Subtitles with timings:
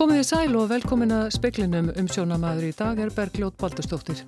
[0.00, 4.22] Komið í sæl og velkomin að speklinum um sjónamaður í dag er Bergljót Baldustóttir.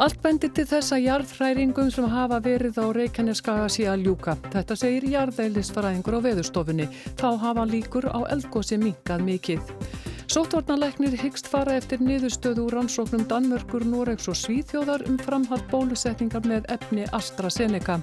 [0.00, 4.38] Allt bendir til þess að jarðhræringum sem hafa verið á Reykjaneskaga sé að ljúka.
[4.54, 6.88] Þetta segir jarðeilisfræðingur á veðurstofunni.
[7.20, 9.76] Þá hafa líkur á eldgósi minkað mikið.
[10.32, 16.72] Sóttvarnalegnir hyggst fara eftir niðurstöðu úr rannsóknum Danmörkur, Noregs og Svíþjóðar um framhald bólusetningar með
[16.72, 18.00] efni AstraZeneca.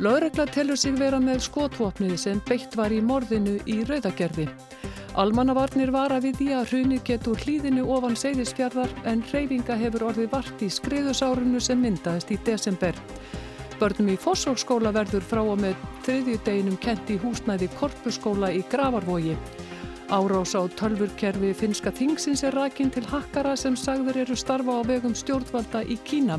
[0.00, 4.48] Lauregla telur sig vera með skotvopnið sem beitt var í morðinu í Rauðagerði.
[5.18, 10.62] Almannavarnir vara við því að hrunið getur hlýðinu ofan seyðisfjörðar en reyfinga hefur orðið vart
[10.62, 12.94] í skriðusárunu sem myndaðist í desember.
[13.80, 19.34] Börnum í Fossókskóla verður frá og með þriðju deginum kent í húsnæði Korpuskóla í Gravarvogi.
[20.14, 25.14] Árás á tölvurkerfi finska þingsins er rækinn til hakkara sem sagður eru starfa á vegum
[25.16, 26.38] stjórnvalda í Kína.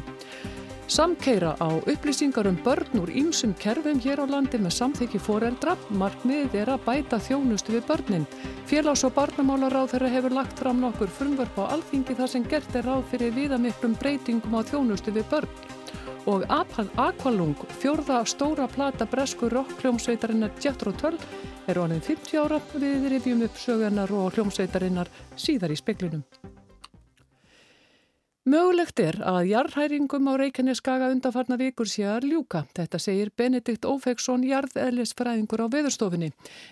[0.91, 5.77] Samkeira á upplýsingar um börn úr ýmsum kerfum hér á landi með samþykji foreldra.
[5.87, 8.25] Markmiðið er að bæta þjónustu við börnin.
[8.67, 12.83] Félags- og barnamálaráð þeirra hefur lagt fram nokkur frumvörp á alþingi þar sem gert er
[12.83, 15.48] ráð fyrir viðamiklum breytingum á þjónustu við börn.
[16.27, 21.15] Og Aqualung, fjórða stóra plata bresku rockljómsveitarinnar Jethro Tull
[21.71, 25.07] er orðin 50 ára við rifjum upp sögurnar og hljómsveitarinnar
[25.39, 26.27] síðar í speklinum.
[28.41, 32.63] Mögulegt er að jarðhæringum á Reykjaneskaga undanfarna vikur sé að ljúka.
[32.73, 36.31] Þetta segir Benedikt Ófeksson, jarðeðlisfræðingur á veðurstofinni.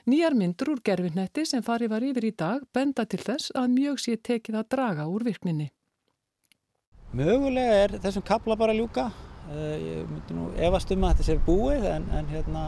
[0.09, 3.99] Nýjar myndur úr gerfinnetti sem farið var yfir í dag benda til þess að mjög
[4.01, 5.67] sé tekið að draga úr virkninni.
[7.13, 9.05] Mögulega er þessum kapla bara að ljúka.
[9.53, 12.65] Eh, ég myndi nú efast um að þetta sé búið en, en hérna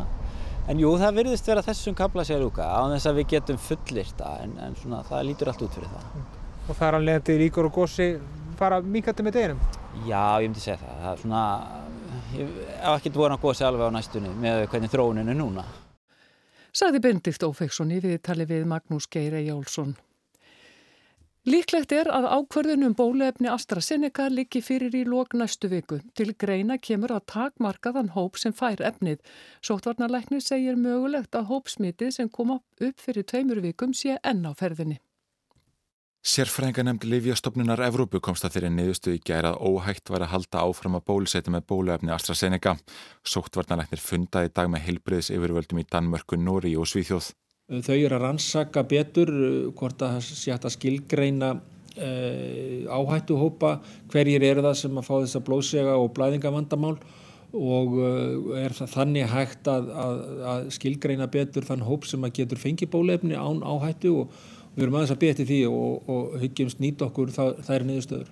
[0.69, 4.13] En jú, það virðist vera þessum kabla sér úka á þess að við getum fullirt
[4.19, 6.21] það en, en svona, það lítur allt út fyrir það.
[6.67, 8.07] Og það er alveg að þetta ríkur og gósi
[8.61, 9.63] fara minkandi með deginum?
[10.05, 10.99] Já, ég myndi segja það.
[11.01, 11.45] Það er svona,
[12.35, 15.65] ég hef ekkert voru að gósi alveg á næstunni með hvernig þróuninu núna.
[16.71, 19.97] Saði Bendikt Ófeksson í viðtali við Magnús Geir Ejjálsson.
[21.49, 25.97] Líklegt er að ákverðunum bólefni AstraZeneca liggi fyrir í lók næstu viku.
[26.13, 29.23] Til greina kemur að takmarkaðan hóp sem fær efnið.
[29.65, 35.01] Sóttvarnarleiknir segir mögulegt að hópsmitið sem koma upp fyrir tveimur vikum sé enn á ferðinni.
[36.21, 40.65] Sérfræðinga nefndi Livjastofnunar Evrópu komst að þeirri niðurstu í gæra að óhægt var að halda
[40.67, 42.75] áfram að bólusæti með bólefni AstraZeneca.
[43.25, 47.31] Sóttvarnarleiknir fundaði dag með heilbriðs yfirvöldum í Danmörku, Nóri og Svíþjóð.
[47.73, 53.73] Þau eru að rannsaka betur uh, hvort að það sé hægt að skilgreina uh, áhættuhópa,
[54.13, 56.95] hverjir eru það sem að fá þessa blóðsega og blæðingavandamál
[57.57, 62.37] og uh, er það þannig hægt að, að, að skilgreina betur þann hóp sem að
[62.43, 64.41] getur fengið bólefni án áhættu og
[64.75, 68.29] við erum aðeins að beti því og, og hyggjumst nýta okkur það, þær niðurstöður.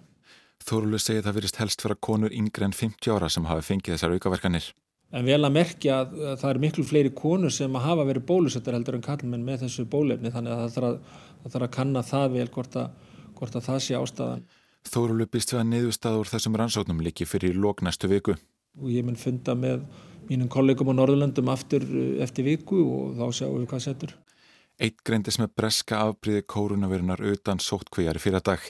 [0.69, 4.15] Þórulu segir það verist helst fyrir konur yngre en 50 ára sem hafi fengið þessar
[4.17, 4.69] aukaverkanir.
[5.09, 8.75] En vel að merkja að það er miklu fleiri konur sem að hafa verið bólusettar
[8.77, 10.99] heldur en kallmenn með þessu bólefni þannig að það þarf að,
[11.39, 14.45] það þarf að kanna það vel hvort að, hvort að það sé ástæðan.
[14.89, 18.37] Þóru lupist við að niðurstaður þessum rannsóknum líki fyrir lóknæstu viku.
[18.79, 19.81] Og ég mun funda með
[20.29, 24.13] mínum kollegum á Norðurlöndum aftur eh, eftir viku og þá sjáum við hvað setur.
[24.79, 28.61] Eitt greindis með breska afbríði kórunavirunar utan sóttkvíjar fyrir dag.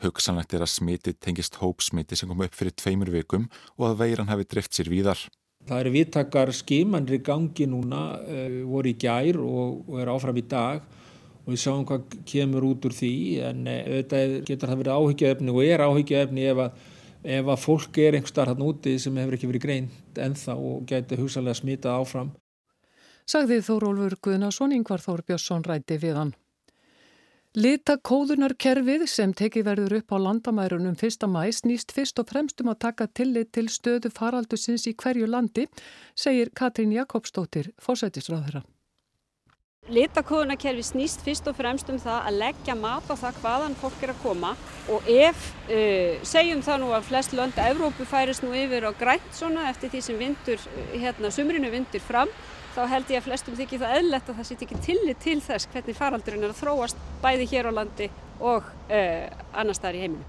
[0.00, 3.44] Hugsanlegt er að smiti tengist hópsmiti sem kom upp fyrir tveimur vikum
[3.76, 5.20] og að veiran hafi drift sér víðar.
[5.68, 10.40] Það eru vittakar skimannir í gangi núna, uh, voru í gær og, og er áfram
[10.40, 10.80] í dag
[11.44, 13.14] og við sjáum hvað kemur út úr því
[13.50, 16.82] en uh, auðvitað getur það verið áhyggjaefni og er áhyggjaefni ef að,
[17.36, 20.88] ef að fólk er einhver starf hann úti sem hefur ekki verið greint ennþá og
[20.88, 22.32] getur hugsalega smitað áfram.
[23.28, 26.30] Sagði Þórólfur Guðnason yngvar Þór Björnsson rætti við hann.
[27.58, 31.26] Litakóðunarkerfið sem tekið verður upp á landamærunum 1.
[31.28, 35.66] mæ snýst fyrst og fremst um að taka tillit til stöðu faraldusins í hverju landi,
[36.16, 38.62] segir Katrín Jakobsdóttir, fórsættisráðherra.
[39.88, 44.12] Litakóðunarkerfið snýst fyrst og fremst um það að leggja mat á það hvaðan fólk er
[44.12, 44.50] að koma
[44.92, 48.92] og ef, uh, segjum það nú að flest lönd að Evrópu færis nú yfir á
[49.00, 52.32] grænt svona eftir því sem vindur, hérna, sumrinu vindur fram,
[52.74, 55.70] þá held ég að flestum þykir það eðlert að það sýt ekki tillit til þess
[55.72, 60.26] hvernig faraldurinn er að þróast bæði hér á landi og uh, annar staðar í heiminu.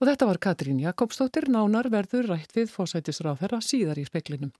[0.00, 4.50] Og þetta var Katrín Jakobsdóttir, nánar verður rætt við fósætisráðherra síðar í speklinum.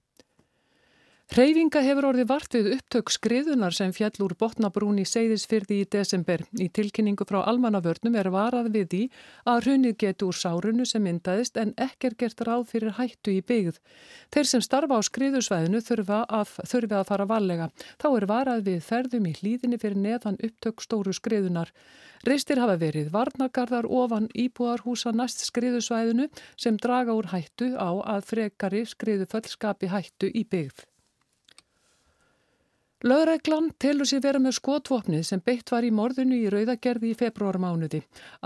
[1.32, 6.44] Hreyfinga hefur orðið vart við upptök skriðunar sem fjall úr botnabrún í Seyðisfyrði í desember.
[6.60, 9.00] Í tilkynningu frá almannavörnum er varað við því
[9.48, 13.40] að hrunið getur úr sárunu sem myndaðist en ekki er gert ráð fyrir hættu í
[13.40, 13.80] byggð.
[14.36, 17.72] Þeir sem starfa á skriðusvæðinu þurfa að, þurfi að fara varlega.
[17.96, 21.72] Þá er varað við ferðum í hlýðinni fyrir neðan upptök stóru skriðunar.
[22.28, 28.84] Reistir hafa verið varnagarðar ofan íbúarhúsa næst skriðusvæðinu sem draga úr hættu á að frekari
[28.84, 30.90] skriðuföll skapi hættu í byggð.
[33.04, 37.98] Lögreglan telur sér vera með skotvopnið sem beitt var í morðinu í Rauðagerði í februarmánuði.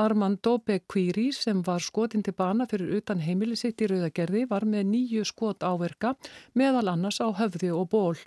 [0.02, 5.22] Armando Bequiri sem var skotin til bana fyrir utan heimilisitt í Rauðagerði var með nýju
[5.31, 6.16] skot áverka
[6.58, 8.19] meðal annars á höfði og ból.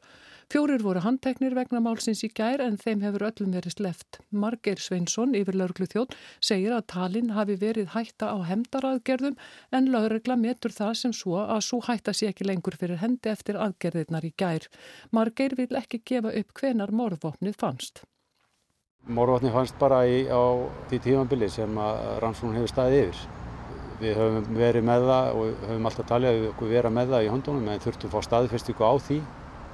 [0.51, 4.17] Fjórir voru handteknir vegna málsins í gær en þeim hefur öllum verið sleft.
[4.35, 9.37] Marger Sveinsson yfir lauruglu þjótt segir að talinn hafi verið hætta á hemdaraðgerðum
[9.71, 13.61] en laurugla metur það sem svo að svo hætta sé ekki lengur fyrir hendi eftir
[13.63, 14.67] aðgerðirnar í gær.
[15.15, 18.03] Marger vil ekki gefa upp hvenar morðvopnið fannst.
[19.07, 21.79] Morðvopnið fannst bara í, á því tímanbili sem
[22.19, 23.27] rannsókn hefur staðið yfir.
[24.03, 27.37] Við höfum verið með það og höfum alltaf talið að við vera með það í
[27.37, 29.25] hondunum en þurftum að fá staðfestingu á því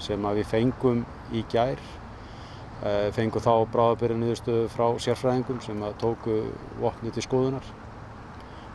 [0.04, 1.04] sem við fengum
[1.34, 1.80] í gær
[2.86, 6.40] eh, fengum þá bráðabyrja niðurstöðu frá sérfræðingum sem tóku
[6.82, 7.74] vopni til skoðunar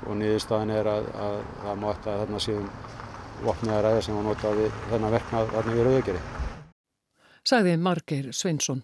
[0.07, 2.71] og niðurstaðin er að, að það má að þarna séum
[3.43, 6.25] vopnið að ræða sem var notað við þennan verknað þarna við Rauðegeri.
[7.43, 8.83] Sagði Margeir Sveinsson.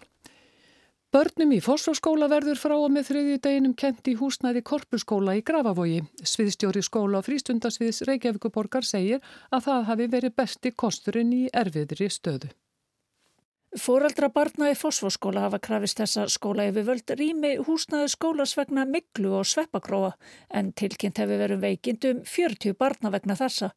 [1.08, 6.02] Börnum í fósfórskóla verður frá og með þriðju deginum kent í húsnæði korpusskóla í Grafavogi.
[6.20, 12.52] Sviðstjóri skóla og frístundasviðs Reykjavíkuborgar segir að það hafi verið besti kosturinn í erfiðri stöðu.
[13.80, 19.32] Fóraldra barna í fósfórskóla hafa krafist þessa skóla yfir völd rými húsnæði skólas vegna miklu
[19.40, 20.12] og sveppakróa
[20.60, 23.72] en tilkynnt hefur verið veikindum 40 barna vegna þessa.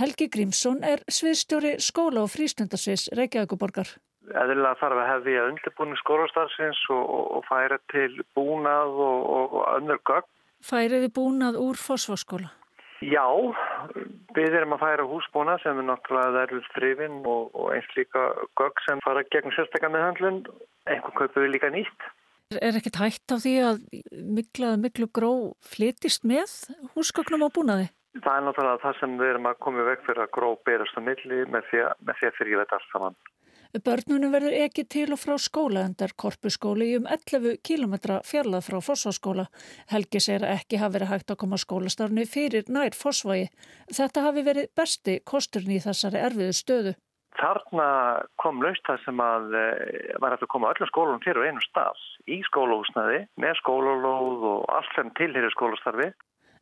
[0.00, 3.98] Helgi Grímsson er sviðstjóri skóla og frístundasviðs Reykjavíkuborgar
[4.34, 10.00] eðlilega þarf að hefja undirbúning skólastarfsins og, og, og færa til búnað og, og önnur
[10.06, 10.30] gögn.
[10.64, 12.52] Færiði búnað úr fósfórskóla?
[13.00, 13.24] Já,
[14.36, 18.26] við erum að færa húsbúnað sem er náttúrulega erfið þrifin og eins líka
[18.60, 20.40] gögn sem fara gegn sérstaklega með handlun.
[20.84, 22.10] Einhvern kaupur við líka nýtt.
[22.58, 23.80] Er ekkert hægt á því að
[24.10, 25.32] miklað miklu gró
[25.62, 26.52] flytist með
[26.96, 27.88] húsgögnum á búnaði?
[28.18, 31.00] Það er náttúrulega það sem við erum að koma vekk fyrir að gró berast á
[31.06, 33.18] milli með því að, með því að fyrir þetta allt saman.
[33.70, 37.92] Börnunum verður ekki til og frá skóla endar korpuskóli í um 11 km
[38.26, 39.44] fjarlað frá Fossváskóla.
[39.92, 43.46] Helgi segir að ekki hafi verið hægt að koma skólastarnu fyrir nær Fossvægi.
[43.94, 46.96] Þetta hafi verið besti kosturni í þessari erfiðu stöðu.
[47.38, 47.86] Þarna
[48.42, 52.40] kom laust það sem að eh, var að koma öllum skólunum fyrir einu stað í
[52.50, 56.10] skólahúsnaði með skólalóð og allt sem tilherir skólastarfi.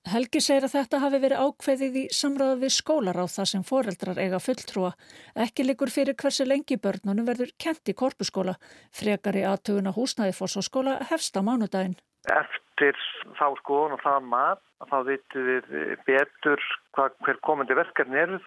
[0.06, 4.20] Helgi segir að þetta hafi verið ákveðið í samráðu við skólar á það sem foreldrar
[4.22, 4.92] eiga fulltrúa.
[5.36, 8.54] Ekki likur fyrir hversu lengi börnunum verður kent í korpuskóla.
[8.94, 11.98] Frekar í aðtuguna húsnæðifoss og skóla hefst á mánudaginn.
[12.30, 12.96] Eftir
[13.36, 15.68] þá skoðun og það mat, þá vitum við
[16.06, 16.64] betur
[16.96, 18.40] hvað, hver komandi verkefni eru.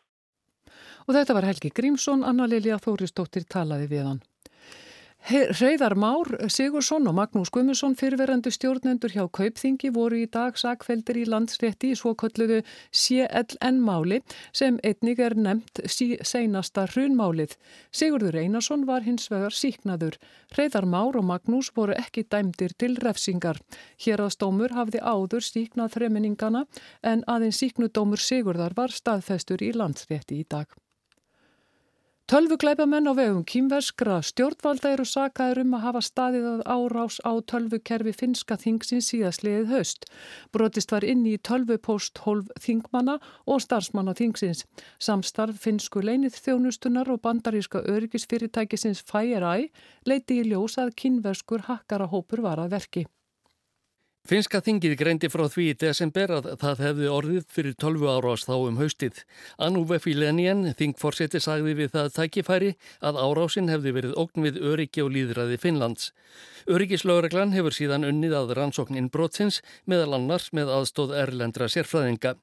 [1.05, 4.21] Og þetta var Helgi Grímsson, Anna Lilja Þóristóttir talaði við hann.
[5.21, 11.25] Hreyðar Már Sigursson og Magnús Guðmusson fyrirverandi stjórnendur hjá Kaupþingi voru í dag sakveldir í
[11.29, 12.57] landsrétti í svokölluðu
[12.89, 17.53] CLN-máli sem einnig er nefnt sí, seinasta hrunmálið.
[17.93, 20.17] Sigurður Einarsson var hins vegar síknaður.
[20.57, 23.61] Hreyðar Már og Magnús voru ekki dæmdir til refsingar.
[24.01, 26.65] Hér að stómur hafði áður síknað þreminingana
[27.05, 30.65] en aðeins síknudómur Sigurðar var staðfestur í landsrétti í dag.
[32.31, 38.13] Tölvuglæpamenn á vegum kýmverskra stjórnvalda eru sakaður um að hafa staðið að árás á tölvukerfi
[38.21, 40.07] finska þingsins síðasliðið höst.
[40.55, 44.63] Brotist var inn í tölvupóst hólf þingmanna og starfsmanna þingsins.
[44.95, 49.67] Samstarf finsku leinið þjónustunar og bandaríska öryggisfyrirtækisins FireEye
[50.07, 53.09] leiti í ljós að kýmverskur hakkarahópur var að verki.
[54.21, 58.53] Finska þingið greindi frá því í desember að það hefði orðið fyrir 12 árás þá
[58.67, 59.23] um haustið.
[59.57, 62.69] Anúve Filenien, þingforseti, sagði við það tækifæri
[63.01, 66.11] að árásin hefði verið ógn við öryggi og líðræði Finnlands.
[66.69, 72.35] Öryggislaureglan hefur síðan unnið að rannsóknin brotsins meðal annars með aðstóð erlendra sérfræðinga.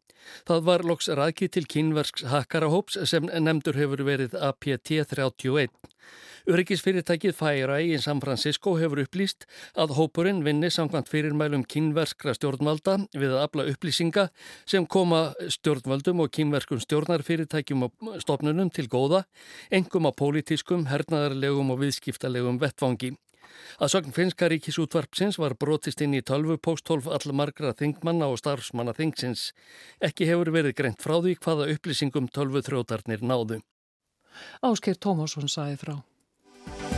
[0.51, 5.71] Það var loks ræki til kynversks hakkarahóps sem nefndur hefur verið APT 31.
[6.49, 9.45] Öryggisfyrirtækið Færa í San Francisco hefur upplýst
[9.77, 14.25] að hópurinn vinni samkvæmt fyrirmælum kynverskra stjórnvalda við að afla upplýsinga
[14.65, 19.27] sem koma stjórnvaldum og kynverskum stjórnarfyrirtækjum og stopnunum til góða,
[19.69, 23.13] engum á pólitískum, hernaðarlegum og viðskiptalegum vettvangi.
[23.77, 29.51] Að sögn finska ríkisútvarpsins var brotist inn í tölvu póstólf allmargra þingmanna og starfsmanna þingsins.
[30.01, 33.61] Ekki hefur verið greint frá því hvaða upplýsingum tölvu þrótarnir náðu.
[34.65, 35.99] Ásker Tómasson saði frá.
[36.71, 36.98] Thank you.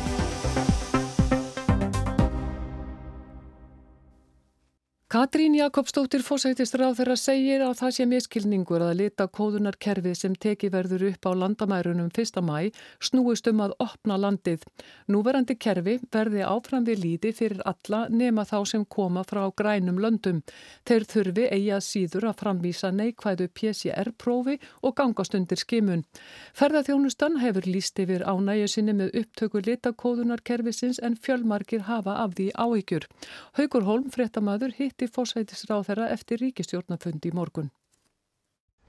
[5.10, 10.68] Katrín Jakobsdóttir fósættistur á þeirra segir að það sé miskilningur að lita kóðunarkerfið sem teki
[10.70, 12.38] verður upp á landamærunum 1.
[12.46, 12.70] mæ
[13.02, 14.62] snúist um að opna landið.
[15.10, 20.44] Núverandi kerfi verði áfram við líði fyrir alla nema þá sem koma frá grænum löndum.
[20.86, 26.06] Þeir þurfi eigi að síður að framvísa neikvæðu PCR-prófi og gangast undir skimun.
[26.54, 32.52] Ferðarþjónustan hefur líst yfir ánægju sinni með upptöku lita kóðunarkerfisins en fjölmarkir hafa af því
[32.54, 33.10] áhyggjur.
[33.58, 37.70] Haugur Holm, fréttamaður, hitt hitti fósætisráð þeirra eftir ríkistjórnafundi í morgun.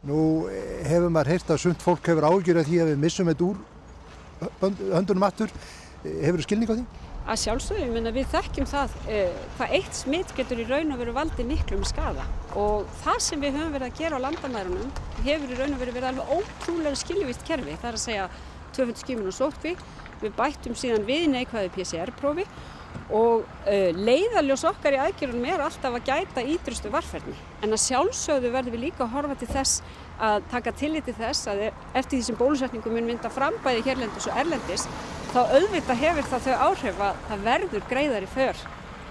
[0.04, 0.48] Nú
[0.88, 3.62] hefur maður heyrt að sumt fólk hefur ágjur að því að við missum þetta úr
[4.92, 5.54] höndunum aftur.
[6.02, 6.86] Hefur þú skilning á því?
[7.22, 11.04] Að sjálfsögum, ég menna við þekkjum það eh, hvað eitt smitt getur í raun og
[11.04, 12.26] veru valdi miklum skada
[12.58, 14.90] og það sem við höfum verið að gera á landamærunum
[15.22, 17.78] hefur í raun og veru verið alveg ótrúlega skilvíst kerfi.
[17.78, 18.26] Það er að segja
[18.74, 19.76] 200 skímun og sótkví,
[20.24, 22.48] við bættum síðan við neikvæði PCR-prófi
[23.12, 28.52] og uh, leiðaljós okkar í aðgjörunum er alltaf að gæta ídrustu varferðni en að sjálfsögðu
[28.54, 29.82] verðum við líka að horfa til þess
[30.22, 34.86] að taka tilliti þess að eftir því sem bólusetningum mun mynda frambæði hérlendis og erlendis
[35.32, 38.64] þá auðvitað hefur það þau áhrif að það verður greiðar í för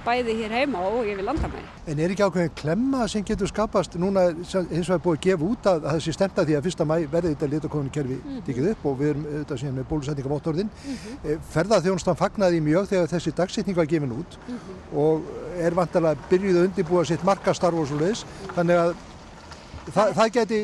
[0.05, 1.65] bæði hér heima og yfir landamæri.
[1.91, 5.49] En er ekki ákveðin klemma sem getur skapast núna eins og er búið að gefa
[5.51, 8.45] út að það sé stemta því að fyrsta mæ verði þetta litakonu kerfi mm -hmm.
[8.47, 10.71] tikið upp og við erum þetta síðan með bólusetninga vottorðin.
[10.71, 11.41] Mm -hmm.
[11.55, 14.99] Ferðarþjónustan fagnaði mjög þegar þessi dagsetning var gefin út mm -hmm.
[14.99, 15.23] og
[15.59, 18.95] er vantilega byrjuð að undirbúa sitt markastarf og svo leiðis þannig að
[19.95, 20.61] það, það geti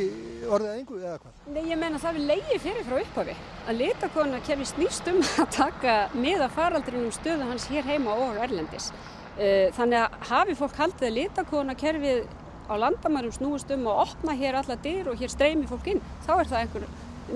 [0.47, 1.35] orðið einhverju eða hvað?
[1.55, 5.53] Nei, ég menna það við leiði fyrir frá upphafi að litakona kerfi snýst um að
[5.57, 8.91] taka miða faraldrinum stöðu hans hér heima og erlendis.
[9.37, 12.23] Eh, þannig að hafi fólk haldið að litakóðunarkerfið
[12.67, 16.33] á landamærum snúist um að opna hér alla dyr og hér streymi fólk inn, þá
[16.39, 16.87] er það einhver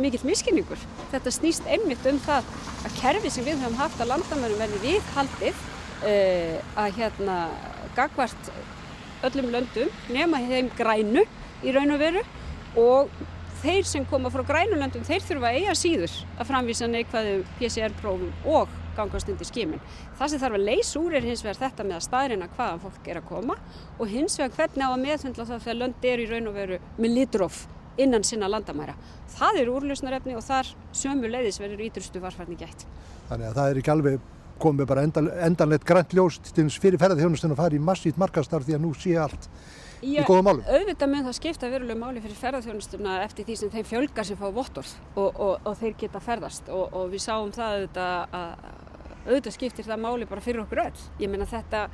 [0.00, 0.80] mikill miskinningur.
[1.12, 2.49] Þetta snýst einmitt um það
[2.88, 5.61] að kerfi sem við höfum haft á landamærum verði við haldið
[6.07, 7.37] uh, að hérna
[7.99, 8.50] gagvart
[9.28, 11.26] öllum löndum nema þeim grænu
[11.61, 12.25] í raun og veru
[12.80, 13.11] og
[13.61, 19.29] þeir sem koma frá grænulöndum þeir þurfa eiga síður að framvísa neikvæðu PCR-prófum og gangast
[19.33, 19.83] undir skimin.
[20.19, 23.11] Það sem þarf að leysa úr er hins vegar þetta með að staðrina hvaðan fólk
[23.11, 23.59] er að koma
[23.99, 26.81] og hins vegar hvernig á að meðfundla það þegar lönd er í raun og veru
[26.99, 27.63] með litróf
[28.01, 28.97] innan sinna landamæra.
[29.37, 32.87] Það eru úrlösnarefni og þar sömu leiðis verður ítrustu varfarni gætt.
[33.29, 34.29] Þannig að það er ekki alveg
[34.61, 38.85] komið bara endan, endanlegt grænt ljóst fyrir ferðarþjónustun að fara í massít markastar því að
[38.85, 39.49] nú sé allt
[40.01, 40.63] Já, í góða málum.
[40.65, 44.47] Auðvitað með það skipta veruleg máli fyrir ferðarþjónustuna eftir því sem þeim fjölgar sem fá
[44.57, 48.80] vottorð og, og, og þeir geta ferðast og, og við sáum það auðvitað að
[49.27, 51.05] auðvitað skiptir það máli bara fyrir okkur öll.
[51.21, 51.87] Ég meina þetta,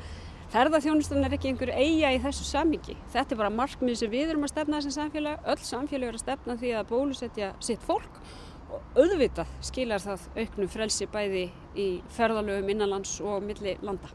[0.54, 2.97] ferðarþjónustan er ekki einhver eiga í þessu samingi.
[3.14, 5.49] Þetta er bara markmið sem við erum að stefna þessum samfélag.
[5.52, 8.21] Öll samfélag er að stefna því að bólusetja sitt fólk
[8.66, 14.11] og auðvitað skilar það auknum frelsi bæði í ferðalöfum innanlands og milli landa.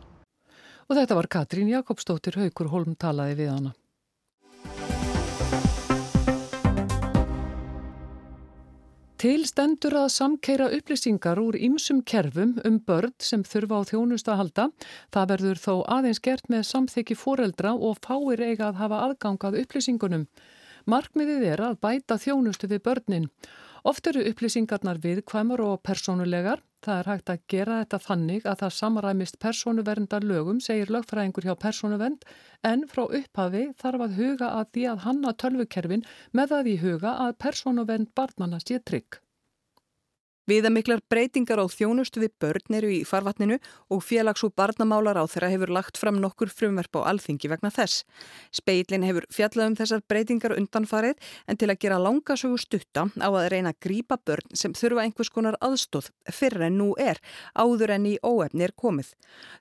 [0.89, 3.71] Og þetta var Katrín Jakobsdóttir Haugur Holm talaði við hana.
[9.21, 14.39] Til stendur að samkeira upplýsingar úr ýmsum kerfum um börn sem þurfa á þjónustu að
[14.39, 14.63] halda.
[15.13, 20.25] Það verður þó aðeins gert með samþykki fóreldra og fáir eiga að hafa aðgangað upplýsingunum.
[20.89, 23.29] Markmiðið er að bæta þjónustu við börnin.
[23.85, 26.65] Oft eru upplýsingarnar viðkvæmur og persónulegar.
[26.81, 31.53] Það er hægt að gera þetta þannig að það samaræmist persónuverndar lögum, segir lögfræðingur hjá
[31.61, 32.23] persónuvernd,
[32.65, 37.17] en frá upphafi þarf að huga að því að hanna tölvukerfin með að því huga
[37.27, 39.21] að persónuvernd barnana sé trygg.
[40.49, 43.59] Viðamiklar breytingar á þjónustu við börn eru í farvatninu
[43.93, 48.01] og félags- og barnamálar á þeirra hefur lagt fram nokkur frumverf á alþingi vegna þess.
[48.49, 53.49] Speilin hefur fjallað um þessar breytingar undanfarið en til að gera langasögu stutta á að
[53.53, 57.21] reyna að grípa börn sem þurfa einhvers konar aðstóð fyrir en nú er,
[57.53, 59.13] áður en í óefni er komið.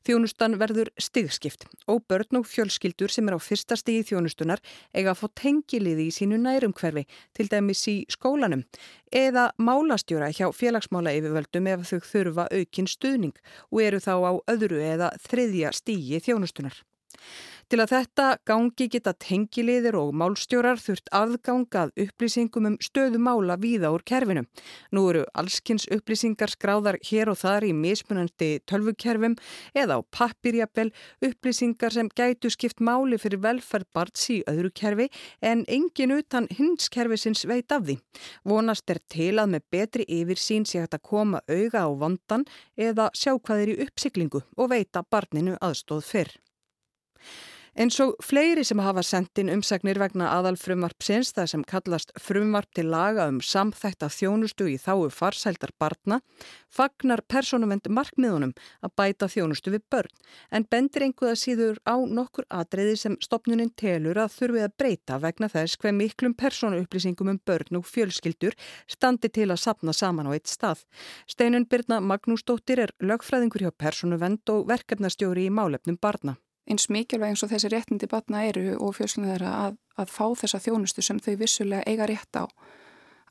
[0.09, 4.65] Þjónustan verður stigskipt og börn og fjölskyldur sem er á fyrsta stigi þjónustunar
[4.97, 7.05] eiga að fá tengiliði í sínu nærumhverfi,
[7.37, 8.65] til dæmis í skólanum
[9.11, 13.37] eða málastjóra hjá félagsmála yfirvöldum ef þau þurfa aukinn stuðning
[13.71, 16.77] og eru þá á öðru eða þriðja stígi þjónustunar.
[17.71, 23.93] Til að þetta gangi geta tengiliðir og málstjórar þurft aðgangað upplýsingum um stöðu mála víða
[23.95, 24.43] úr kerfinu.
[24.91, 29.37] Nú eru allskynns upplýsingar skráðar hér og þar í mismunandi tölvukerfum
[29.79, 30.89] eða á pappirjapel
[31.29, 35.07] upplýsingar sem gætu skipt máli fyrir velferð barns í öðru kerfi
[35.39, 38.01] en engin utan hins kerfisins veit af því.
[38.43, 42.49] Vonast er til að með betri yfir sín sé hægt að koma auga á vandan
[42.75, 46.39] eða sjá hvað er í uppsiklingu og veita barninu aðstóð fyrr.
[47.81, 52.91] Eins og fleiri sem hafa sendin umsagnir vegna aðal frumvarpsins það sem kallast frumvarp til
[52.93, 56.19] laga um samþætta þjónustu í þáu farsældar barna
[56.69, 58.53] fagnar personumend markmiðunum
[58.85, 60.13] að bæta þjónustu við börn
[60.59, 65.49] en bendir einhverja síður á nokkur atriði sem stopnunin telur að þurfi að breyta vegna
[65.49, 68.61] þess hver miklum personuupplýsingum um börn og fjölskyldur
[68.93, 70.85] standi til að sapna saman á eitt stað.
[71.25, 76.37] Steinun Birna Magnúsdóttir er lögfræðingur hjá personuvend og verkefnastjóri í málefnum barna
[76.71, 80.63] eins mikilvæg eins og þessi réttindi batna eru og fjölslunar þeirra að, að fá þessa
[80.63, 82.45] þjónustu sem þau vissulega eiga rétt á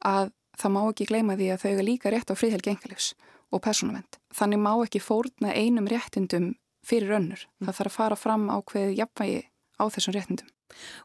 [0.06, 3.14] að það má ekki gleyma því að þau eiga líka rétt á fríðhelgi engalifs
[3.50, 4.20] og persónavend.
[4.36, 6.54] Þannig má ekki fórna einum réttindum
[6.86, 7.46] fyrir önnur.
[7.60, 7.70] Mm.
[7.70, 9.42] Það þarf að fara fram á hverju jafnvægi
[9.80, 10.52] á þessum réttindum.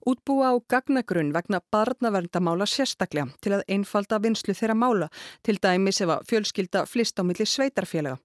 [0.06, 5.10] Útbúa á gagnagrunn vegna barnaverndamála sérstaklega til að einfalda vinslu þeirra mála
[5.42, 8.20] til dæmis ef að fjölskylda flist á milli sveitarfélaga.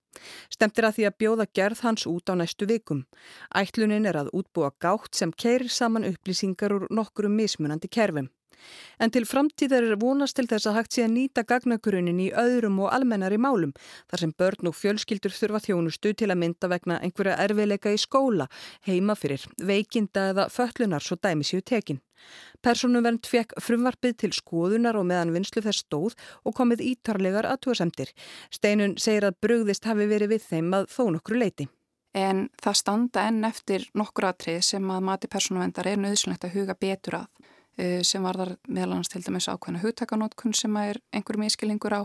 [0.50, 3.06] Stemtir að því að bjóða gerð hans út á næstu vikum.
[3.56, 8.30] Ætlunin er að útbúa gátt sem keirir saman upplýsingar úr nokkurum mismunandi kerfum.
[9.00, 12.82] En til framtíðar er vonast til þess að hægt sé að nýta gagnakurunin í öðrum
[12.84, 13.72] og almennari málum
[14.10, 18.50] þar sem börn og fjölskyldur þurfa þjónustu til að mynda vegna einhverja erfiðleika í skóla,
[18.88, 22.02] heima fyrir, veikinda eða föllunar svo dæmi séu tekin.
[22.66, 28.12] Personuvernd fekk frumvarpið til skoðunar og meðan vinslu þess stóð og komið ítarlegar aðtúasemtir.
[28.52, 31.70] Steinun segir að brugðist hafi verið við þeim að þó nokkru leiti.
[32.18, 36.76] En það standa enn eftir nokkur aðtrið sem að mati personuverndar er nöðsynlegt að huga
[36.76, 37.28] betur að.
[37.80, 42.02] Eh, sem varðar meðal annars til dæmis ákveðna hugtakanótkun sem er einhverjum ískilingur á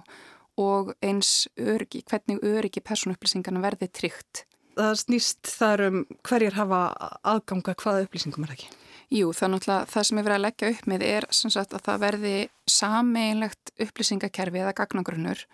[0.61, 4.45] og eins öryggi, hvernig öryggi persónuupplýsingarna verði tryggt.
[4.79, 5.97] Það snýst þar um
[6.29, 6.83] hverjir hafa
[7.27, 8.71] aðganga hvaða upplýsingum er ekki?
[9.15, 11.85] Jú, það er náttúrulega það sem ég verið að leggja upp með er sagt, að
[11.89, 12.37] það verði
[12.71, 15.45] sameinlegt upplýsingakerfi eða gagnagrunnur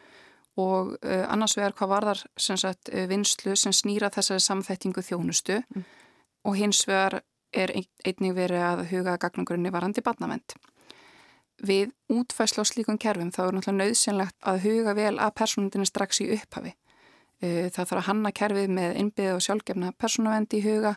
[0.60, 5.88] og uh, annars vegar hvað varðar sagt, vinslu sem snýra þessari samþættingu þjónustu mm.
[6.44, 7.22] og hins vegar
[7.52, 10.54] er einnig verið að huga gagnungrunni varandi barnavend.
[11.60, 16.22] Við útfæsla á slíkum kerfum þá er náttúrulega nöðsynlegt að huga vel að personundinu strax
[16.24, 16.74] í upphafi.
[17.40, 20.94] Það þarf að hanna kerfið með innbyggð og sjálfgefna personavend í huga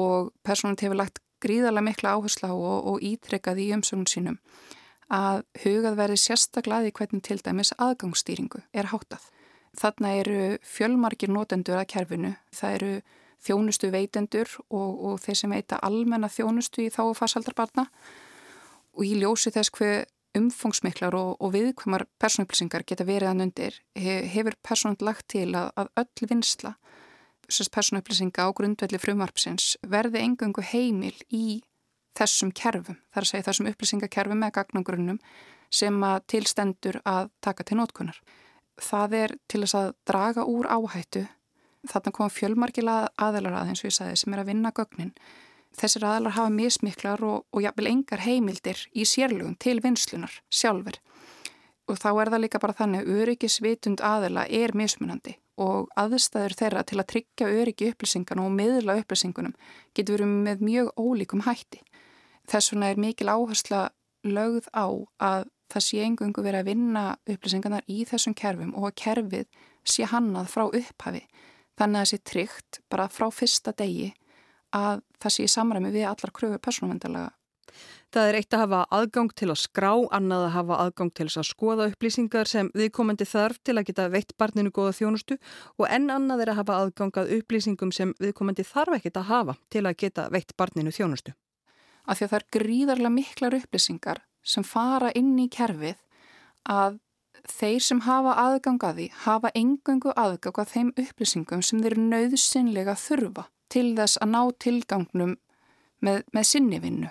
[0.00, 4.40] og personund hefur lagt gríðarlega mikla áherslu á og, og ítrekkað í umsögnum sínum
[5.10, 9.24] að hugað verði sérstaklega í hvernig til dæmis aðgangsstýringu er háttað.
[9.78, 12.92] Þarna eru fjölmarkir notendur að kerfinu, það eru
[13.44, 17.86] þjónustu veitendur og, og þeir sem veita almenna þjónustu í þá farsaldarbarna
[18.96, 20.04] og í ljósi þess hver
[20.36, 25.90] umfangsmiklar og, og viðkvæmar persónuupplýsingar geta verið að nundir hefur persónund lagt til að, að
[26.04, 26.74] öll vinsla
[27.50, 31.62] persónuupplýsinga á grundvelli frumvarpsins verði engangu heimil í
[32.18, 35.18] þessum kerfum, þar að segja þessum upplýsingakerfum með gagnangrunnum
[35.70, 38.18] sem að tilstendur að taka til nótkunar.
[38.80, 41.26] Það er til þess að draga úr áhættu
[41.88, 45.12] Þarna koma fjölmarkila aðelar að eins og ég sagði sem er að vinna gögnin.
[45.80, 50.98] Þessir aðelar hafa mismiklar og, og jafnvel engar heimildir í sérlugum til vinslunar sjálfur.
[51.88, 56.82] Og þá er það líka bara þannig að öryggisvitund aðela er mismunandi og aðstæður þeirra
[56.88, 59.56] til að tryggja öryggi upplýsingan og miðla upplýsingunum
[59.96, 61.80] getur verið með mjög ólíkum hætti.
[62.48, 63.88] Þess vegna er mikil áhersla
[64.26, 64.86] lögð á
[65.20, 69.46] að það sé engungu verið að vinna upplýsingarnar í þessum kerfum og að kerfið
[69.86, 71.22] sé hannað frá upphafi
[71.78, 74.10] þannig að það sé tryggt bara frá fyrsta degi
[74.76, 77.30] að það sé í samræmi við allar kröfu persónuvendalega.
[78.10, 81.46] Það er eitt að hafa aðgang til að skrá, annað að hafa aðgang til að
[81.46, 85.36] skoða upplýsingar sem viðkomandi þarf til að geta veitt barninu góða þjónustu
[85.78, 89.54] og enn annað er að hafa aðgang að upplýsingum sem viðkomandi þarf ekkit að hafa
[89.70, 91.36] til að geta veitt barninu þjónustu.
[92.10, 96.02] Af því að það er gríðarlega miklar upplýsingar sem fara inn í kerfið
[96.66, 96.98] að
[97.48, 103.94] þeir sem hafa aðgangaði hafa engungu aðgang að þeim upplýsingum sem þeir nöðsynlega þurfa til
[103.98, 105.36] þess að ná tilgangnum
[106.04, 107.10] með, með sinni vinnu.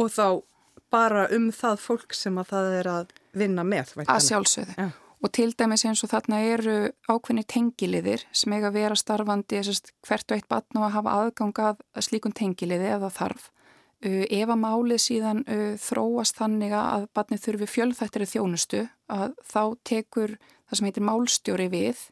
[0.00, 0.42] Og þá
[0.90, 3.94] bara um það fólk sem að það er að vinna með?
[4.06, 4.76] Að sjálfsögðu.
[4.78, 4.90] Ja.
[5.20, 6.76] Og til dæmis eins og þarna eru
[7.10, 11.82] ákveðni tengiliðir sem eiga að vera starfandi hvert og eitt batn og að hafa aðgangað
[12.06, 13.50] slíkun tengiliði eða þarf.
[14.00, 19.62] Uh, ef að málið síðan uh, þróast þannig að barnið þurfi fjölþættiri þjónustu að þá
[19.86, 22.02] tekur það sem heitir málstjóri við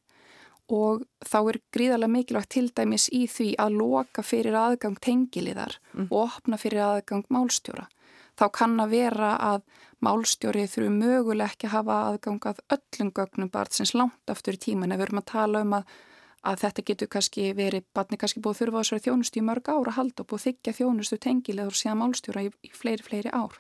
[0.69, 6.11] og þá er gríðarlega mikilvægt til dæmis í því að loka fyrir aðgang tengiliðar mm.
[6.11, 7.87] og opna fyrir aðgang málstjóra.
[8.39, 9.63] Þá kann að vera að
[10.05, 14.93] málstjóri þurfu möguleg ekki að hafa aðgang að öllum gögnum barnsins langt aftur í tíman
[14.93, 15.97] ef við erum að tala um að
[16.47, 19.95] að þetta getur kannski verið, barni kannski búið þurfa á þessari þjónustu í mörg ára
[19.97, 23.57] halda og búið þykja þjónustu tengilegur síðan málstjóra í, í fleiri, fleiri ár.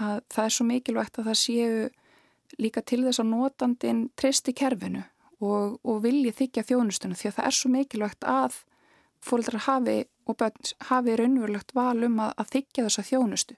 [0.00, 1.82] Að það er svo mikilvægt að það séu
[2.58, 5.04] líka til þess að notandin treysti kerfinu
[5.40, 8.60] og, og vilji þykja þjónustuna því að það er svo mikilvægt að
[9.24, 13.56] fólkdrar hafi og börn hafi raunverulegt val um að, að þykja þessa þjónustu.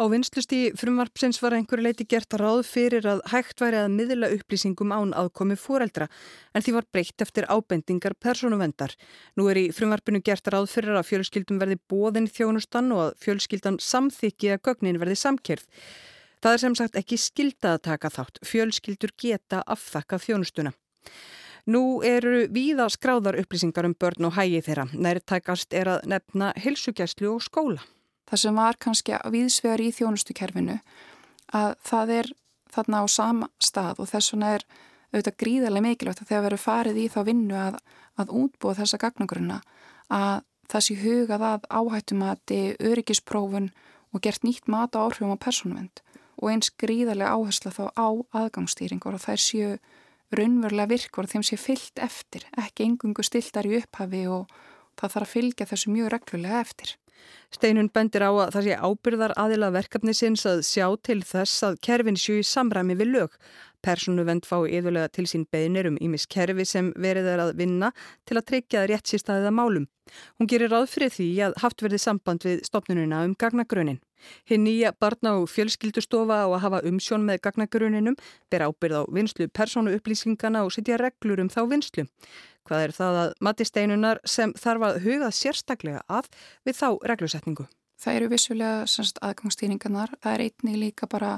[0.00, 4.94] Á vinslusti frumvarpsins var einhverju leiti gert ráð fyrir að hægt væri að miðla upplýsingum
[4.94, 6.08] án aðkomi fóreldra
[6.56, 8.96] en því var breytt eftir ábendingar persónuvendar.
[9.36, 13.78] Nú er í frumvarpinu gert ráð fyrir að fjölskyldum verði bóðin þjónustan og að fjölskyldan
[13.84, 15.68] samþykki að gögnin verði samkerð.
[16.42, 18.42] Það er sem sagt ekki skilda að taka þátt.
[18.42, 20.72] Fjölskyldur geta afþakka þjónustuna.
[21.70, 24.88] Nú eru víða skráðar upplýsingar um börn og hægi þeirra.
[24.90, 27.84] Nærtækast er að nefna hilsugjæslu og skóla
[28.32, 30.78] það sem var kannski viðsvegar í þjónustukerfinu
[31.58, 32.30] að það er
[32.72, 34.64] þarna á sama stað og þess vegna er
[35.12, 37.76] auðvitað gríðarlega mikilvægt að þegar verður farið í þá vinnu að,
[38.16, 39.58] að útbúa þessa gagnaguruna
[40.08, 43.68] að það sé hugað að áhættumati, öryggisprófun
[44.12, 46.00] og gert nýtt mat á áhrifum á persónuvend
[46.42, 48.08] og eins gríðarlega áhersla þá á
[48.42, 49.70] aðgangsstýringur og þær séu
[50.34, 54.50] raunverulega virkur og þeim sé fyllt eftir, ekki engungu stiltar í upphafi og
[54.98, 56.96] það þarf að fylgja þessu mjög reglulega eftir.
[57.52, 61.78] Steinun bendir á að það sé ábyrðar aðila verkefni sinns að sjá til þess að
[61.84, 63.36] kerfin sjú í samræmi við lög.
[63.82, 67.90] Persónuvend fá yfirlega til sín beinir um ímis kerfi sem verið er að vinna
[68.28, 69.88] til að tryggja rétt sístaðiða málum.
[70.38, 74.00] Hún gerir ráð fyrir því að haft verði samband við stopnununa um gagnagrönin.
[74.46, 78.16] Hinn nýja barna og fjölskyldustofa á að hafa umsjón með gagnagröninum
[78.50, 82.06] ber ábyrð á vinslu persónu upplýsingana og setja reglur um þá vinslu.
[82.62, 86.30] Hvað er það að mati steinunar sem þarf að hugað sérstaklega að
[86.62, 87.66] við þá reglusetningu?
[87.98, 90.14] Það eru vissulega aðgangsstýringarnar.
[90.22, 91.36] Það er einnig líka bara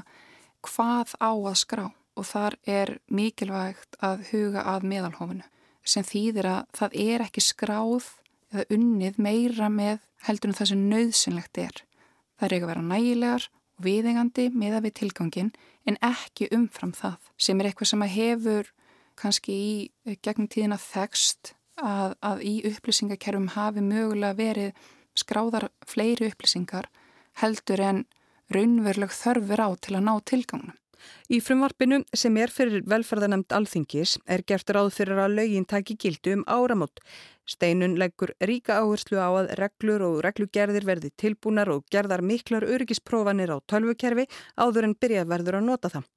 [0.65, 5.45] hvað á að skrá og þar er mikilvægt að huga að meðalhófinu
[5.85, 8.07] sem þýðir að það er ekki skráð
[8.53, 11.83] eða unnið meira með heldur en það sem nöðsynlegt er.
[12.39, 15.51] Það er ekki að vera nægilegar og viðengandi með að við tilgangin
[15.85, 18.71] en ekki umfram það sem er eitthvað sem að hefur
[19.19, 26.89] kannski í gegnum tíðina þekst að, að í upplýsingakerfum hafi mögulega verið skráðar fleiri upplýsingar
[27.41, 28.03] heldur en
[28.51, 30.77] raunveruleg þörfur á til að ná tilgangnum.
[31.29, 36.35] Í frumvarpinu sem er fyrir velferðanemt alþingis er gert ráð fyrir að lögin taki gildu
[36.37, 37.01] um áramót.
[37.45, 43.53] Steinun leggur ríka áherslu á að reglur og reglugerðir verði tilbúnar og gerðar miklar öryggisprófanir
[43.53, 44.25] á tölvukerfi
[44.57, 46.07] áður en byrja verður að nota það.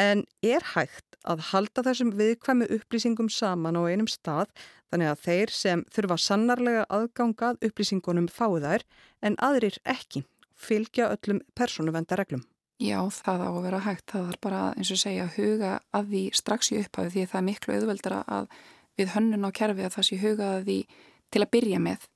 [0.00, 4.50] En er hægt að halda þessum viðkvæmu upplýsingum saman á einum stað
[4.92, 8.88] þannig að þeir sem þurfa sannarlega aðgangað upplýsingunum fái þær
[9.24, 10.24] en aðrir ekki
[10.54, 12.44] fylgja öllum persónuvendareglum.
[12.84, 14.06] Já, það á að vera hægt.
[14.12, 17.38] Það er bara eins og segja að huga að því strax í upphafi því það
[17.40, 18.48] er miklu auðveldara að
[18.98, 20.78] við hönnun á kerfi að það sé huga að því
[21.32, 22.08] til að byrja með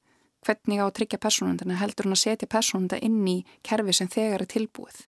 [0.46, 4.44] hvernig á að tryggja persónundina heldur hann að setja persónunda inn í kerfi sem þegar
[4.44, 5.00] er tilbúið.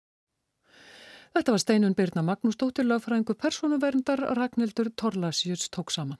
[1.35, 6.17] Þetta var Steinun Birna Magnúsdóttir, lögfræðingu persónuverndar Ragnhildur Torlasjurs tók saman.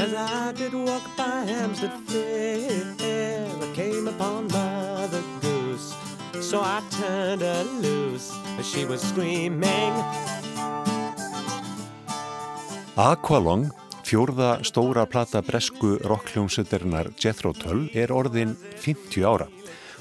[0.00, 5.92] As I did walk by Hampstead Fair, I came upon Mother Goose,
[6.40, 8.32] so I turned her loose.
[8.62, 9.92] She was screaming
[12.96, 13.68] Aqualong,
[14.08, 19.52] fjórða stóra plata bresku rockljónsuturinnar Jethro Tull er orðin 50 ára.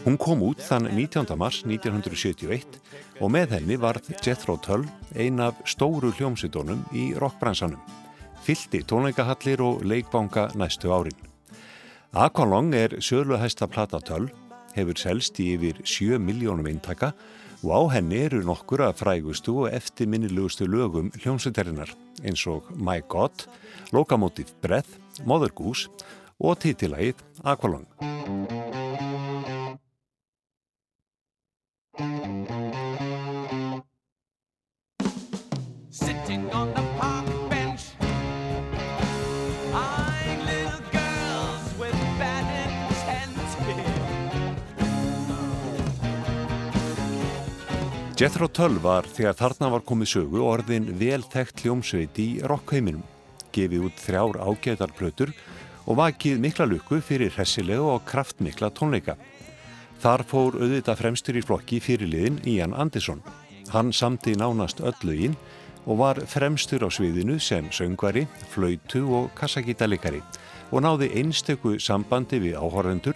[0.06, 1.36] Hún kom út þann 19.
[1.36, 2.80] mars 1971
[3.20, 7.99] og með henni varð Jethro Tull ein af stóru hljómsutónum í rockbransanum.
[8.44, 11.18] Fylti tónleikahallir og leikbánga næstu árin.
[12.14, 14.30] Aqualong er söluhæsta plata Tull,
[14.74, 17.12] hefur selst í yfir 7 miljónum eintaka
[17.64, 21.92] og á henni eru nokkur að frægustu og eftirminnilegustu lögum hljómsveitarinnar
[22.24, 23.46] eins og My God,
[23.92, 25.90] Locomotive Breath, Mother Goose
[26.40, 27.88] og títilægið Aqualung.
[48.20, 53.06] Jethro Tull var þegar þarna var komið sögu orðin vel þekkt hljómsveit í rockheiminum,
[53.56, 55.32] gefið út þrjár ágæðarplötur
[55.86, 59.16] og vakið mikla lukku fyrir hressilegu og kraftmikla tónleika.
[60.04, 63.24] Þar fór auðvitað fremstur í flokki fyrirliðin Ian Anderson.
[63.72, 65.40] Hann samti nánast ölluginn
[65.86, 70.20] og var fremstur á sviðinu sem söngvari, flautu og kassagítalikari
[70.74, 73.16] og náði einstöku sambandi við áhorrendur,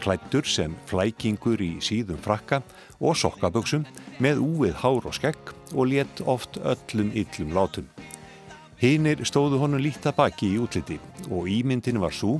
[0.00, 2.62] klættur sem flækingur í síðum frakka
[2.98, 3.86] og sokkaböksum
[4.22, 7.86] með úið hár og skegg og létt oft öllum yllum látum.
[8.78, 12.38] Hinnir stóðu honum líta baki í útliti og ímyndin var svo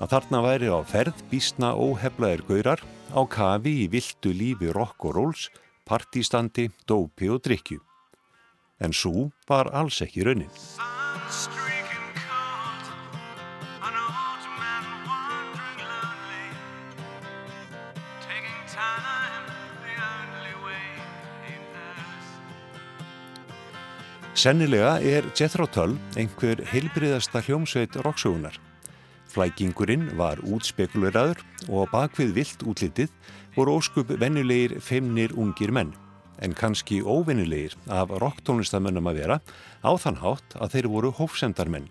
[0.00, 2.80] að þarna væri á ferð bísna óheflaðir gaurar
[3.14, 5.48] á kafi í viltu lífi rock og rolls,
[5.84, 7.80] partistandi, dópi og drikju.
[8.80, 10.50] En svo var alls ekki raunin.
[24.44, 28.58] Sennilega er Jethro Tull einhver heilbriðasta hljómsveit roksögunar.
[29.32, 31.38] Flækingurinn var útspekuleraður
[31.72, 33.14] og bakvið vilt útlitið
[33.54, 35.94] voru óskup vennulegir feimnir ungir menn,
[36.44, 39.38] en kannski óvennulegir af rocktónlistamönnum að vera
[39.80, 41.88] á þann hátt að þeir voru hófsendarmenn.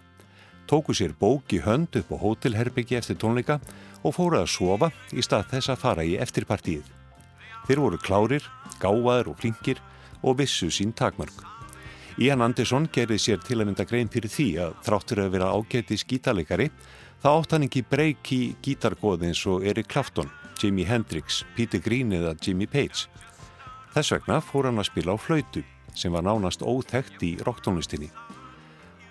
[0.70, 3.58] Tóku sér bók í hönd upp á hótelherbyggi eftir tónleika
[4.04, 6.86] og fóru að sofa í stað þess að fara í eftirpartíð.
[7.66, 8.46] Þeir voru klárir,
[8.78, 9.82] gáðar og flinkir
[10.22, 11.42] og vissu sín takmörg.
[12.22, 16.04] Ian Anderson gerði sér til að mynda grein fyrir því að þráttur að vera ágætis
[16.06, 16.68] gítarleikari
[17.24, 20.30] þá átt hann ekki breyk í gítargóð eins og Eric Clapton,
[20.62, 23.08] Jimi Hendrix, Peter Green eða Jimmy Page.
[23.96, 25.64] Þess vegna fór hann að spila á flautu
[25.98, 28.12] sem var nánast óþægt í rocktónlistinni.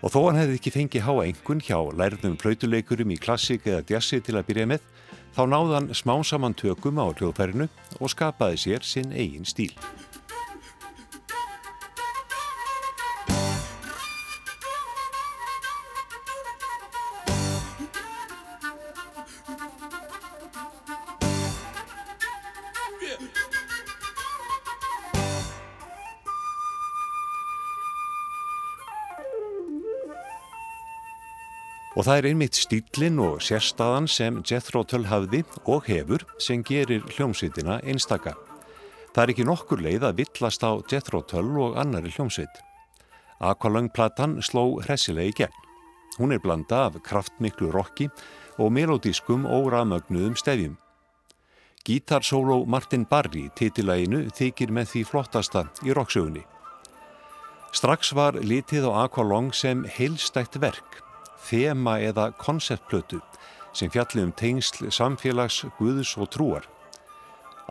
[0.03, 4.23] Og þó hann hefði ekki fengið háa engun hjá lærðum flautuleikurum í klassik eða djassi
[4.23, 4.87] til að byrja með,
[5.35, 7.67] þá náðan smá saman tökum á hljóðfærinu
[7.99, 9.75] og skapaði sér sinn eigin stíl.
[32.03, 37.05] Og það er einmitt stílinn og sérstaðan sem Jethro Tull hafði og hefur sem gerir
[37.13, 38.33] hljómsveitina einstaka.
[39.15, 42.57] Það er ekki nokkur leið að villast á Jethro Tull og annari hljómsveit.
[43.39, 45.61] Aqualung-platan sló hressilega í gegn.
[46.17, 48.09] Hún er blanda af kraftmiklu rocki
[48.59, 50.75] og melodískum og ramögnuðum stefjum.
[51.87, 56.43] Gítarsóló Martin Barry titilæginu þykir með því flottasta í rocksögunni.
[57.71, 60.99] Strax var litið á Aqualung sem heilstætt verk
[61.49, 63.21] þema eða konceptplötu
[63.73, 66.67] sem fjalli um tengsl samfélags, guðus og trúar.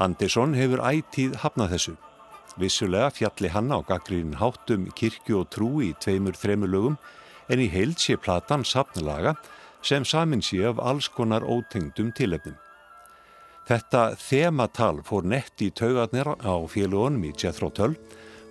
[0.01, 1.95] Andersson hefur ætíð hafnað þessu.
[2.59, 6.97] Vissulega fjalli hann á gaggrínin háttum kirkju og trú í tveimur þremur lögum
[7.51, 9.35] en í heild sé platan sapnalaga
[9.85, 12.57] sem samin sé af alls konar ótengdum tilefnum.
[13.69, 17.95] Þetta þematal fór nett í taugarnir á félagunum í Jethro Tull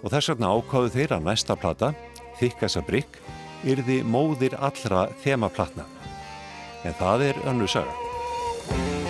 [0.00, 1.92] og þess vegna ákáðu þeir að næsta plata,
[2.40, 3.18] Þykkasa Brygg,
[3.64, 5.86] yrði móðir allra þemaplatna.
[6.84, 9.09] En það er önnu saga.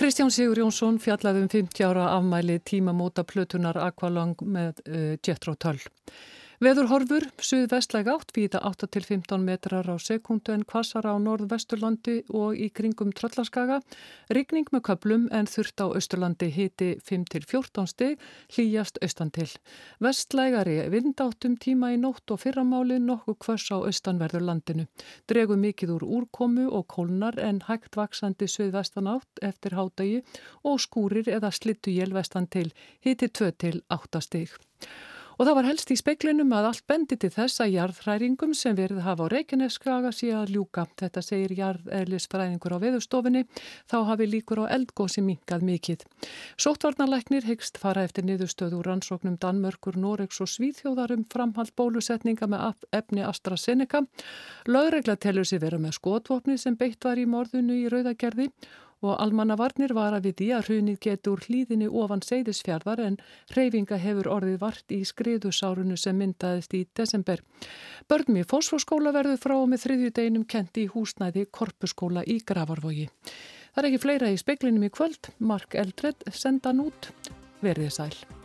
[0.00, 5.82] Kristján Sigur Jónsson fjallaði um 50 ára afmæli tímamóta plötunar Aqualung með uh, Jethro Tull.
[6.60, 12.66] Veður horfur, suðvestlæg átt, víta 8-15 metrar á sekundu en kvassara á norðvesturlandi og í
[12.68, 13.78] kringum Tröllaskaga.
[14.28, 18.20] Rigning með köplum en þurft á austurlandi hiti 5-14 stig,
[18.52, 19.46] hlýjast austan til.
[20.04, 24.84] Vestlægari vindáttum tíma í nótt og fyrramáli nokkuð hvers á austanverður landinu.
[25.32, 30.20] Dregu mikið úr úrkomu og kólnar en hægt vaksandi suðvestan átt eftir hádagi
[30.60, 32.68] og skúrir eða slittu jélvestan til
[33.00, 34.52] hiti 2-8 stig.
[35.40, 38.98] Og það var helst í speiklinum að allt bendi til þess að jarðhræringum sem verið
[39.06, 40.82] hafa á Reykjaneskaga sé að ljúka.
[41.00, 43.46] Þetta segir jarðeðlisfræðingur á veðurstofinni,
[43.88, 46.04] þá hafi líkur á eldgósi minkað mikið.
[46.60, 54.04] Sóttvarnarleiknir hegst fara eftir niðurstöðu rannsóknum Danmörkur, Noregs og Svíþjóðarum framhald bólusetninga með efni AstraZeneca.
[54.68, 58.52] Lögregla telur sér vera með skotvopni sem beitt var í morðunu í Rauðagerði
[59.00, 63.20] og almannavarnir var að við því að hrunið getur hlýðinni ofan seyðisfjörðar en
[63.56, 67.42] reyfinga hefur orðið vart í skriðusárunu sem myndaðist í desember.
[68.08, 73.08] Börnum í fósfórskóla verður frá með þriðju deginum kendi í húsnæði korpuskóla í Gravarvogi.
[73.70, 75.32] Það er ekki fleira í speklinum í kvöld.
[75.38, 77.12] Mark Eldred senda nút.
[77.64, 78.39] Verðið sæl.